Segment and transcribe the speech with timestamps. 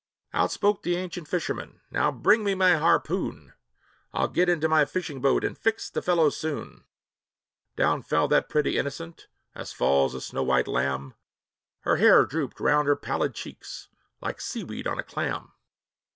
[0.33, 3.53] Out spoke the ancient fisherman, "Now bring me my harpoon!
[4.13, 6.85] I'll get into my fishing boat, and fix the fellow soon."
[7.75, 11.13] Down fell that pretty innocent, as falls a snow white lamb,
[11.81, 13.89] Her hair drooped round her pallid cheeks,
[14.21, 15.51] like sea weed on a clam.